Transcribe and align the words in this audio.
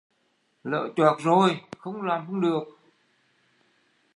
Lỡ 0.63 0.89
choạc 0.95 1.19
rồi, 1.19 1.61
không 1.77 2.01
làm 2.01 2.25
không 2.27 2.41
được 2.41 2.63